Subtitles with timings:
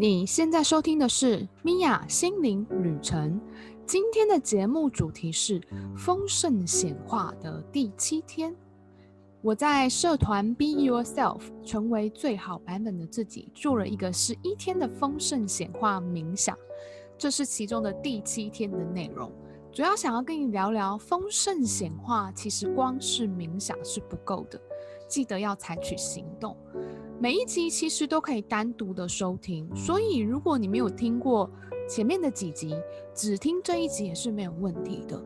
[0.00, 3.40] 你现在收听的是米娅心灵旅程。
[3.84, 5.60] 今天的节目主题是
[5.96, 8.54] 丰盛显化的第七天。
[9.42, 16.56] 我在社团 Be Yourself 成为最好版本的自己，做了一个十一天的丰盛显化冥想，
[17.18, 19.32] 这是其中的第七天的内容。
[19.72, 24.60] 主要想要跟你聊聊丰盛显化，其实光是冥想是不够的，
[25.08, 26.56] 记得要采取行动。
[27.20, 31.50] 每一集其实都可以单独的收听，所以如果你没有听过
[31.88, 32.76] 前面的几集，
[33.12, 35.20] 只听这一集也是没有问题的。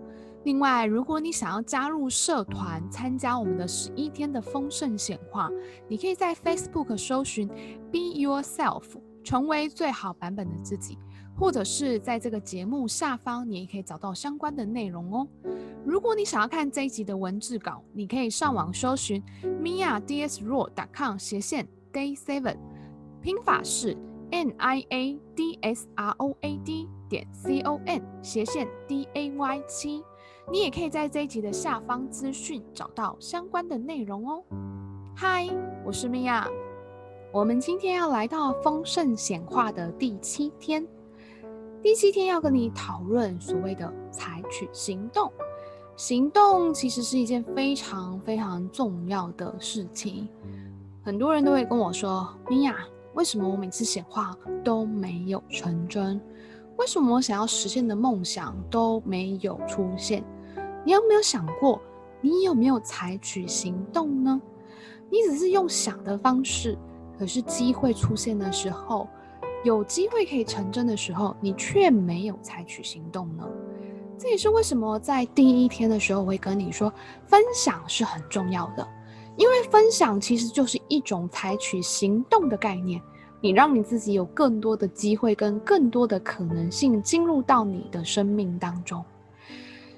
[0.44, 5.50] 另外，如果你想要加入社团，参加我们的十一天的丰盛显化，
[5.86, 8.84] 你可以在 Facebook 搜寻 “Be Yourself”，
[9.22, 10.96] 成为最好版本的自己，
[11.38, 15.28] 或者是在这个节目下方，你也可以找到相关的内容哦。
[15.84, 19.22] 如果你想要看这一集的文字稿，你可以上网搜寻
[19.62, 21.68] mia.dsro.com 斜线。
[21.92, 22.56] Day Seven，
[23.20, 23.96] 拼法是
[24.30, 29.06] N I A D S R O A D 点 C O N 斜线 D
[29.12, 30.02] A Y 七，
[30.50, 34.42] 你也可以在这一集的下方资讯找到相关的内容哦。
[35.14, 35.46] 嗨，
[35.84, 36.48] 我是米娅，
[37.30, 40.86] 我们今天要来到丰盛显化的第七天。
[41.82, 45.30] 第七天要跟你讨论所谓的采取行动，
[45.96, 50.26] 行动其实是一件非常非常重要的事情。
[51.04, 52.76] 很多人都会跟我说：“米娅，
[53.14, 56.20] 为什么我每次显化都没有成真？
[56.76, 60.22] 为什么我想要实现的梦想都没有出现？
[60.84, 61.82] 你有没有想过，
[62.20, 64.40] 你有没有采取行动呢？
[65.10, 66.78] 你只是用想的方式，
[67.18, 69.08] 可是机会出现的时候，
[69.64, 73.44] 有机会可以成真的时候，你却没有采取行动呢？
[74.16, 76.92] 这也是为什么在第一天的时候，我会跟你说，
[77.26, 78.86] 分享是很重要的。”
[79.36, 83.00] 因为分享其实就是一种采取行动的概念，
[83.40, 89.02] 你让你自己有更多的机会跟更多的可能性进入到你的生命当中。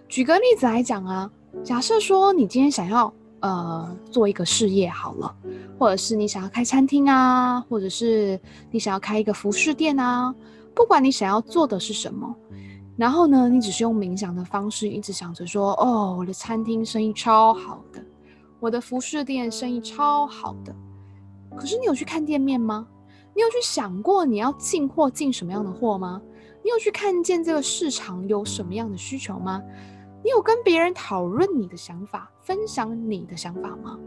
[0.09, 1.31] 举个例子来讲啊，
[1.65, 5.35] 假设说你今天想要呃做一个事业好了，
[5.79, 8.39] 或者是你想要开餐厅啊，或者是
[8.71, 10.33] 你想要开一个服饰店啊，
[10.75, 12.33] 不管你想要做的是什么，
[12.97, 18.01] 然后呢，你只是用冥想的方式一直想着说，哦，我的餐厅生意超好的。
[18.65, 20.75] 我的服饰店生意超好的，
[21.55, 22.89] 可是你有去看店面吗？
[23.35, 26.23] 你有去想过你要进货进什么样的货吗？
[26.63, 29.63] 你有去看见这个市场有什么样的需求吗？
[30.25, 33.99] 你有跟别人讨论你的想法，分享你的想法吗？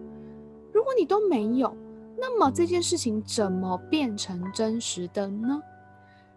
[0.73, 1.71] 如果你都没有，
[2.19, 5.61] 那么这件事情怎么变成真实的呢？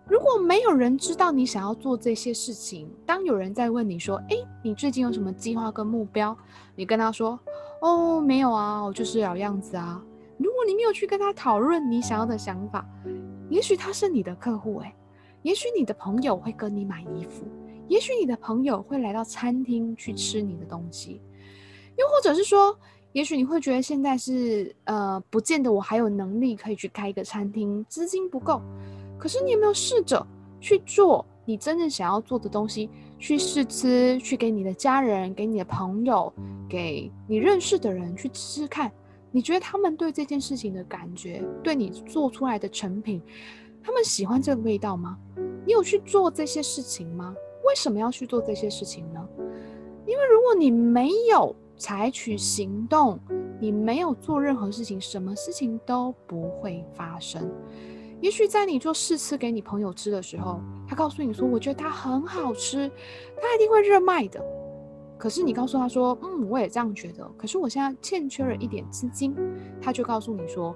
[0.06, 6.36] 如果没有人知道你想要做这些事情，当有人在问你说：“诶，你最近有什么计划跟目标？”
[6.76, 7.40] 你跟他说。
[7.80, 10.02] 哦，没有啊，我就是老样子啊。
[10.38, 12.86] 如果你没有去跟他讨论你想要的想法，
[13.48, 14.94] 也许他是你的客户诶，
[15.42, 17.44] 也许你的朋友会跟你买衣服，
[17.88, 21.20] 也许你的朋友会来到餐厅去吃你的东西，
[21.96, 22.78] 又或者是说，
[23.12, 28.60] 也许你会觉得现在是呃，不见得我还有能力可以去开一个餐厅，资金不够。
[29.18, 30.26] 可是你有没有试着
[30.60, 32.88] 去做你真正想要做的东西？
[33.20, 36.32] 去试吃，去给你的家人、给你的朋友、
[36.66, 38.90] 给你认识的人去吃吃看，
[39.30, 43.20] 你觉得他们对这件事情的感觉，对你做出来的成品，
[43.82, 45.18] 他们喜欢这个味道吗？
[45.66, 47.36] 你有去做这些事情吗？
[47.66, 49.28] 为什么要去做这些事情呢？
[50.06, 53.18] 因为如果你没有采取行动，
[53.60, 57.48] 你没有做任何事情，什么事情都不会发生。
[58.20, 62.90] 也许在你做试吃给你朋友吃的时候，他告诉你说：“我觉得它很好吃，
[63.40, 64.42] 他一定会热卖的。”
[65.18, 69.34] 可是你告诉他说：“嗯，我也这样觉得。”可是我现在欠缺了一点资金，
[69.80, 70.74] 他就告诉你说：“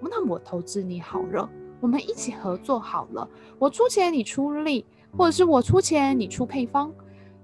[0.00, 1.48] 那我投资你好了，
[1.80, 3.28] 我们一起合作好了，
[3.58, 4.84] 我出钱你出力，
[5.16, 6.92] 或者是我出钱你出配方，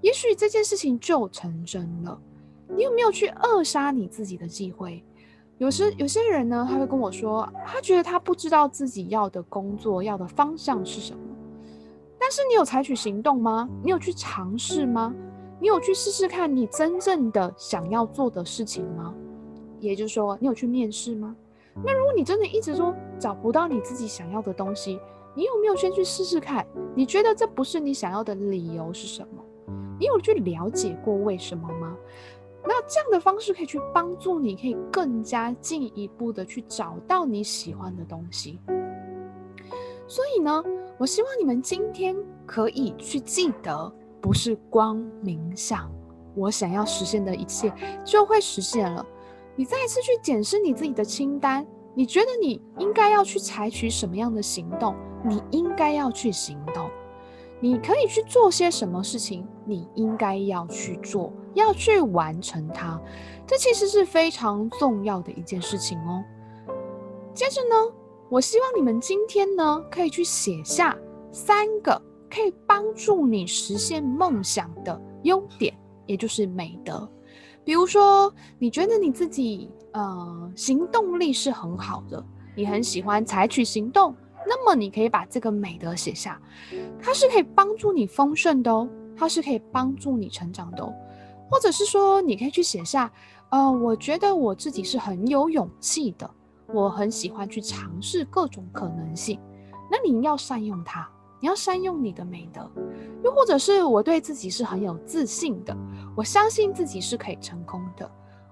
[0.01, 2.19] 也许这件事情就成真了。”
[2.75, 5.03] 你有没有去扼杀你自己的机会？
[5.59, 11.19] 有时有些人呢，他会跟我说，他觉得他不知道自己要的工作要的方向是什么。
[12.19, 13.69] 但是你有采取行动吗？
[13.83, 15.13] 你有去尝试吗？
[15.59, 19.13] 你有去试试看你真正的想要做的事情吗？
[19.79, 21.35] 也就是说，你有去面试吗？
[21.83, 24.99] 那如果你真的一直说找不到你自己想要的东西，
[25.35, 26.65] 你有没有先去试试看？
[26.95, 29.43] 你觉得这不是你想要的理由是什么？
[29.99, 31.95] 你有去了解过为什么吗？
[32.65, 38.59] 那这样的方式可以去帮助你，可以更加进一步的去找到你喜欢的东西。
[40.07, 40.63] 所以呢，
[40.97, 42.15] 我希望你们今天
[42.45, 45.91] 可以去记得，不是光冥想，
[46.35, 47.73] 我想要实现的一切
[48.05, 49.05] 就会实现了。
[49.55, 54.95] 你再一次去检视你自己的清单，你觉得你应该要去采取什么样的行动，
[55.25, 56.89] 你应该要去行动。
[57.59, 59.47] 你可以去做些什么事情？
[59.65, 62.99] 你应该要去做，要去完成它。
[63.45, 66.23] 这其实是非常重要的一件事情哦。
[67.33, 67.75] 接着呢，
[68.29, 70.97] 我希望你们今天呢，可以去写下
[71.31, 75.73] 三个可以帮助你实现梦想的优点，
[76.05, 77.09] 也就是美德。
[77.65, 82.23] 比如说，你觉得你自己呃行动力是很好的，
[82.55, 84.15] 你很喜欢采取行动。
[84.45, 86.41] 那么你可以把这个美德写下，
[87.01, 90.93] 它是可以帮助你丰盛的哦，它是可以帮助你成长的哦，
[91.53, 93.11] 或者是说你可以去写下，
[93.51, 96.27] 呃，我觉得我自己是很有勇气的，
[96.65, 99.39] 我很喜欢去尝试各种可能性。
[99.91, 101.07] 那你要善用它，
[101.39, 102.67] 你要善用你的美德，
[103.23, 105.77] 又或者是我对自己是很有自信的，
[106.15, 108.09] 我相信自己是可以成功的，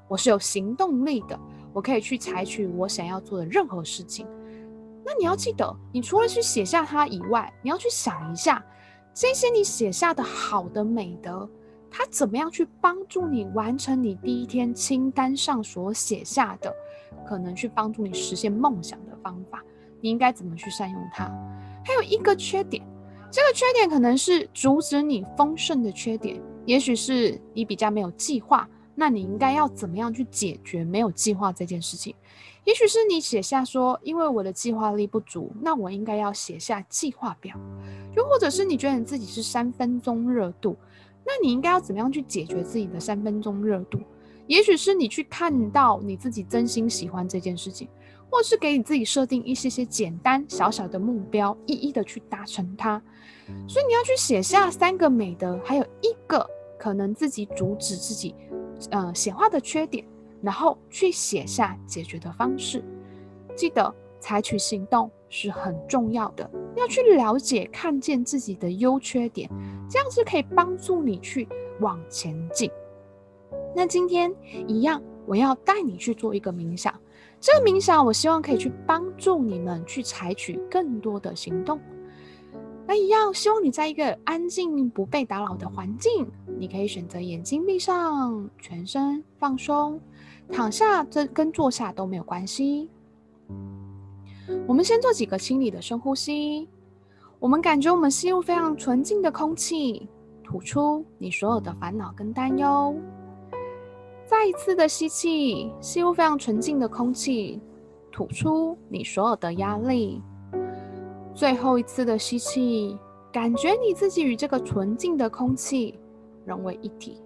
[0.07, 1.39] 我是有行动力的，
[1.73, 4.27] 我可以去采取我想要做的任何事情。
[5.03, 8.63] 那你要记得，你除了去写下它以外，你要去想一下，
[9.11, 11.49] 这些你写下的好的美德，
[11.91, 16.73] 他怎么样去帮助你完成你第一天清单上所写下的，
[17.27, 19.61] 可能去帮助你实现梦想的方法，
[19.99, 21.25] 你应该怎么去善用它？
[21.83, 22.81] 还有一个缺点，
[23.29, 32.15] 这个缺点可能是阻止你丰盛的缺点，也许是你比较没有计划，那你应该要怎么样去解决没有计划这件事情？
[32.63, 37.57] 也许是你写下说，因为我的计划力不足，那我应该要写下计划表。
[38.15, 40.77] 又或者是你觉得你自己是三分钟热度，
[41.25, 43.99] 那你应该要怎么样去解决自己的三分钟热度？
[44.47, 47.87] 也许是你去看到你自己真心喜欢这件事情，
[48.29, 53.01] 或是给你自己设定一些些简单小小的目标，一一的去达成它。
[53.67, 56.45] 所以你要去写下三个美德，还有一个
[56.77, 58.35] 可能自己阻止自己，
[58.89, 60.05] 呃，显化的缺点。
[60.43, 62.83] 然后去写下解决的方式，
[63.55, 66.47] 记得采取行动是很重要的。
[66.75, 69.49] 要去了解、看见自己的优缺点，
[69.89, 71.47] 这样是可以帮助你去
[71.79, 72.69] 往前进。
[73.75, 74.31] 那今天
[74.67, 76.93] 一样，我要带你去做一个冥想。
[77.39, 81.79] 这个冥想，我希望可以去帮助你们去采取更多的行动。
[82.85, 86.27] 那一样，希望你在一个安静、不被打扰的环境，
[86.59, 89.99] 你可以选择眼睛闭上，全身放松。
[90.51, 92.89] 躺下，这跟坐下都没有关系。
[94.67, 96.69] 我们先做几个清理的深呼吸。
[97.39, 100.07] 我们感觉我们吸入非常纯净的空气，
[100.43, 102.95] 吐出你所有的烦恼跟担忧。
[104.25, 107.59] 再一次的吸气，吸入非常纯净的空气，
[108.11, 110.21] 吐出你所有的压力。
[111.33, 112.97] 最后一次的吸气，
[113.31, 115.99] 感觉你自己与这个纯净的空气
[116.45, 117.21] 融为一体。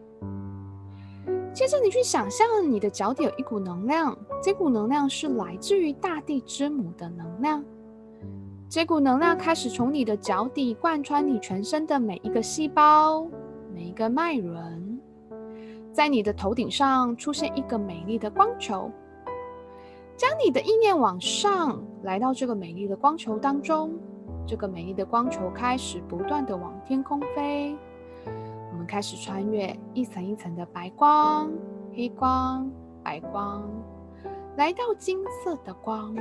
[1.56, 7.64] 接着，你去想象你的脚底有一股能量，这股能量是来自于大地之母的能量。
[8.70, 13.26] 这股能量开始从你的脚底贯穿你全身的每一个细胞、
[13.74, 15.00] 每一个脉轮，
[15.94, 18.92] 在你的头顶上出现一个美丽的光球。
[20.18, 23.98] 将你的意念往上，来到这个美丽的光球当中，
[24.46, 27.78] 这个美丽的光球开始不断的往天空飞。
[28.86, 31.52] 开始穿越一层一层的白光、
[31.94, 32.72] 黑光、
[33.04, 33.64] 白光，
[34.58, 36.16] 来到金色的光，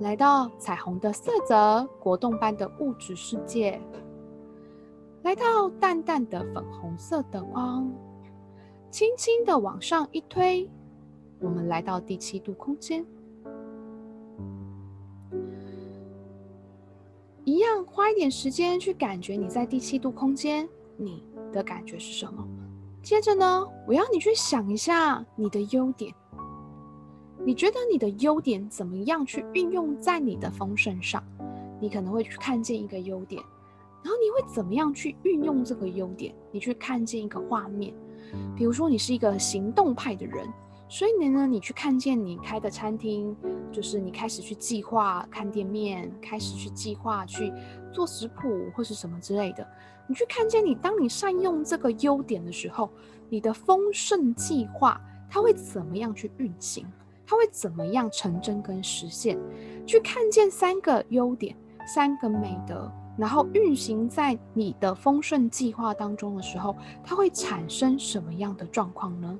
[0.00, 3.80] 来到彩虹的色泽、果冻般的物质世界，
[5.22, 7.90] 来到淡淡的粉红色的光，
[8.90, 10.70] 轻轻的往上一推，
[11.40, 13.04] 我们来到第七度空间。
[17.44, 21.22] 一样，花一点时间去感觉你在第七度空间，你
[21.52, 22.46] 的感觉是什么？
[23.02, 26.12] 接着呢，我要你去想一下你的优点。
[27.44, 31.22] 你觉得你的优点怎么样去运用在你的丰盛上？
[31.80, 33.40] 你可能会去看见一个优点，
[34.02, 36.34] 然后你会怎么样去运用这个优点？
[36.50, 37.94] 你去看见一个画面，
[38.56, 40.48] 比如说你是一个行动派的人。
[40.88, 43.36] 所以呢，你去看见你开的餐厅，
[43.72, 47.52] 就是你开始去计划看店面，开始去计划去
[47.92, 49.66] 做食谱或是什么之类的。
[50.08, 52.90] 你去看见你，当你善用这个优点的时候，
[53.28, 56.86] 你的丰盛计划它会怎么样去运行？
[57.26, 59.36] 它会怎么样成真跟实现？
[59.84, 61.56] 去看见三个优点，
[61.92, 69.38] 三个美德，然后运行在你的丰盛计划当中的时候，它会产生什么样的状况呢？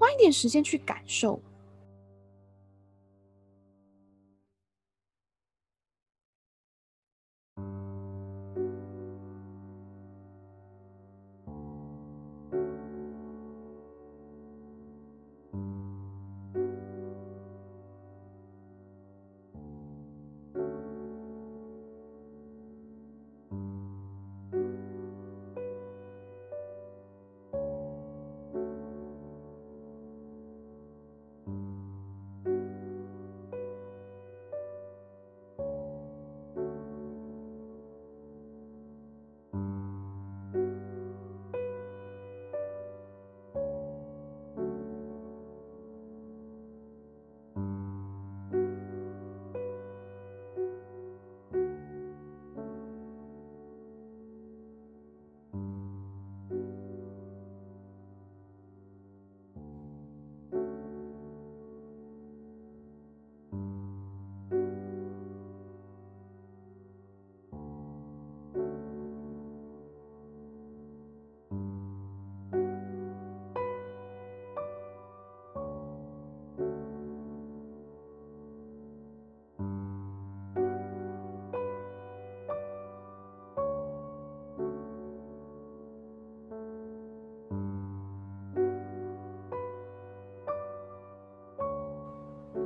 [0.00, 1.40] 花一点时间去感受。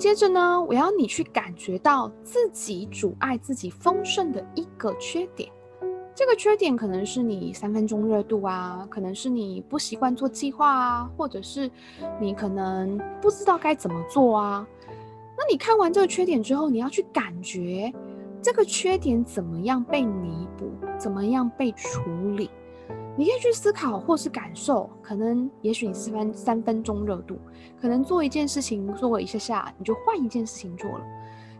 [0.04, 5.50] 接着呢，我要你去感觉到自己阻碍自己丰盛的一个缺点。
[6.14, 11.70] 这个缺点可能是你三分钟热度啊，可能是你不习惯做计划啊，或者是
[12.20, 14.68] 你可能不知道该怎么做啊。
[15.38, 17.90] 那你看完这个缺点之后，你要去感觉
[18.42, 22.02] 这个缺点怎么样被弥补，怎么样被处
[22.36, 22.50] 理。
[23.16, 27.38] 你可以去思考或是感受，可能也许你三分三分钟热度，
[27.80, 31.04] 可能做一件事情做一下下，你就换一件事情做了。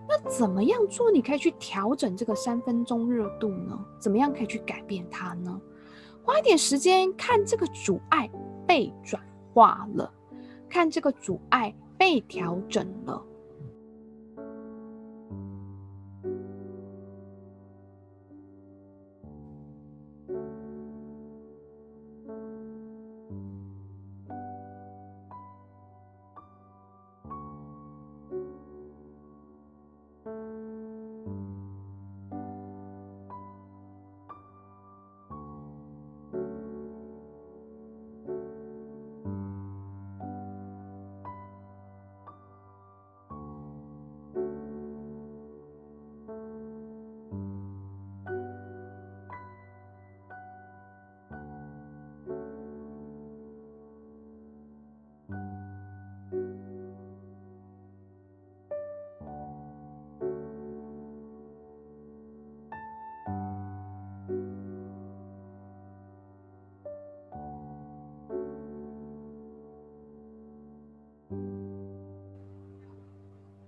[0.08, 1.10] 那怎么样做？
[1.10, 3.78] 你可以去调整这个三分钟热度呢？
[3.98, 5.60] 怎么样可以去改变它呢？
[6.24, 8.28] 花一点时间看这个阻碍
[8.66, 10.12] 被转化了，
[10.68, 13.22] 看这个阻碍被调整了。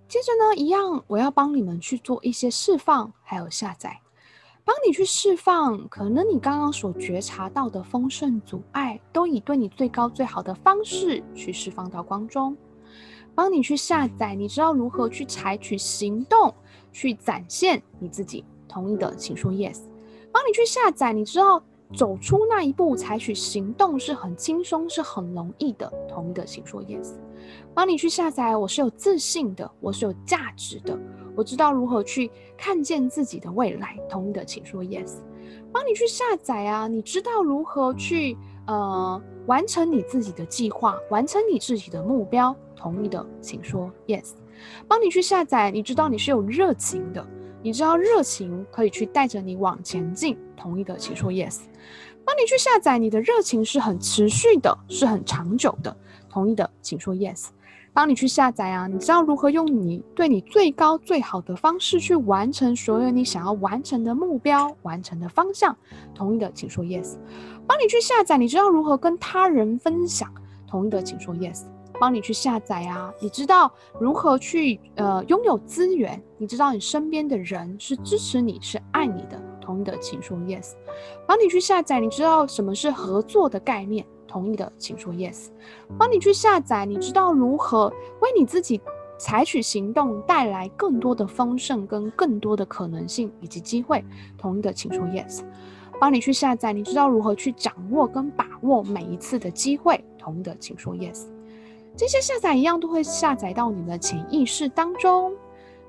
[0.07, 3.99] 接着呢，一样，我要帮你们去做一些释放，还有下载，
[4.63, 5.85] 帮你去释放。
[5.89, 12.55] 可能你刚刚所觉察到的丰盛阻碍，都以对你最高最好的方式去释放到光中。
[13.35, 16.53] 帮你去下载，你知道如何去采取行动，
[16.93, 18.45] 去展现你自己。
[18.67, 19.81] 同意的，请说 yes。
[20.31, 21.61] 帮你去下载，你知道
[21.93, 25.91] 走出那一步，采取行动是很轻松，是很容易的。
[26.07, 27.13] 同意的，请说 yes。
[27.73, 30.97] 帮你去下载，我是有自信的，我是有价值的，
[31.35, 33.97] 我知道如何去看见自己的未来。
[34.09, 35.17] 同意的，请说 yes。
[35.71, 42.55] 帮你去下载啊，你知道如何去呃完成你自己的计划，完成你自己的目标。
[42.75, 44.31] 同意的，请说 yes。
[44.87, 47.25] 帮你去下载，你知道你是有热情的，
[47.61, 50.37] 你知道热情可以去带着你往前进。
[50.55, 51.59] 同意的，请说 yes。
[52.25, 55.95] 帮你去下载，你的热情是很持续的，是很长久的。
[56.37, 57.47] 同意的，请说 yes。
[57.93, 65.75] 帮你去下载啊，你知道如何用你对你最高最好的方式去完成所有你想要完成的目标、完成的方向。
[66.13, 67.15] 同意的，请说 yes。
[67.65, 70.31] 帮你去下载，你知道如何跟他人分享。
[70.67, 71.63] 同意的，请说 yes。
[71.99, 79.41] 帮你去下载啊，你知道如何去呃拥有资源，你知道你身边的人是支持你是爱你的。
[79.59, 80.73] 同意的，请说 yes。
[81.25, 84.05] 帮你去下载，你知道什么是合作的概念。
[84.27, 85.47] 同意的，请说 yes。
[85.97, 87.91] 帮你去下载，你知道如何
[88.21, 88.79] 为你自己
[89.17, 94.03] 采取行动，带来更多的丰盛跟更多的可能性以及机会。
[94.37, 95.41] 同意的，请说 yes。
[95.99, 100.03] 帮你去下载，你知道如何去掌握跟把握每一次的机会。
[100.19, 101.23] 同意的，请说 yes。
[101.95, 105.33] 这些下载一样都会下载到你的潜意识当中。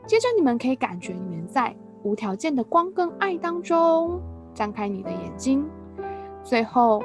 [0.06, 4.18] 接着，你们可以感觉你们在无条件的光跟爱当中，
[4.54, 5.68] 张开你的眼睛。
[6.42, 7.02] 最后。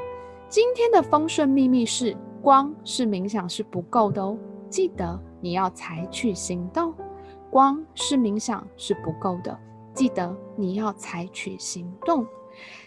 [0.53, 4.37] 今天的丰盛秘密是：光是冥想是不够的哦，
[4.69, 6.93] 记得你要采取行动。
[7.49, 9.59] 光是冥想是不够的，
[9.95, 12.23] 记得你要采取行动。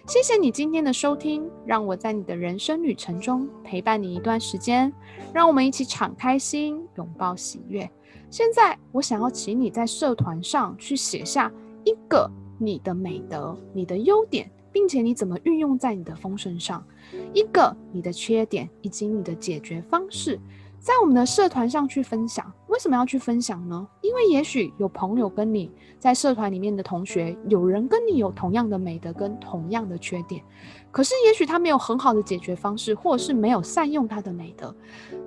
[0.07, 4.93] 谢谢你今天的收听，让我在你的人生旅程中陪伴你一段时间，
[5.35, 7.91] 让我们一起敞开心，拥抱喜悦。
[8.31, 12.31] 现在，我想要请你在社团上去写下一个
[12.61, 14.49] 你的美德、你的优点。
[14.77, 16.85] 并且你怎么运用在你的丰盛上？
[17.33, 20.39] 一个你的缺点以及你的解决方式，
[20.79, 22.53] 在我们的社团上去分享。
[22.69, 23.89] 为什么要去分享呢？
[24.03, 30.45] 因为也许有朋友跟你在社团里面的同学，有人跟你有同样的美德跟同样的缺点，
[30.91, 34.77] 可是也许他没有很好的解决方式，或者是没有善用他的美德。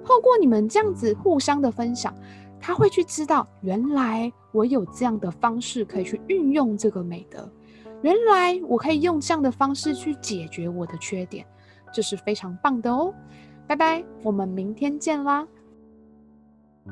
[0.05, 2.13] 透过你们这样子互相的分享，
[2.61, 7.51] 他会去知道，原来我有这样的方式可以去运用这个美德。
[8.01, 11.45] 原来我可以用这样的方式去解决我的缺点，
[11.93, 13.13] 这是非常棒的哦！
[13.67, 15.47] 拜拜，我们明天见啦。